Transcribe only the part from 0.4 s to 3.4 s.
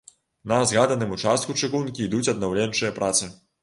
На згаданым участку чыгункі ідуць аднаўленчыя працы.